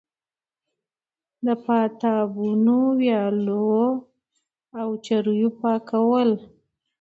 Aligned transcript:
د 1.45 1.47
پاتابونو، 1.65 2.77
ويالو 2.99 3.71
او 4.79 4.87
چريو 5.05 5.49
پاکول 5.61 6.29